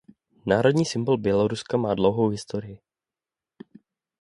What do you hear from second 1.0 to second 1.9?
Běloruska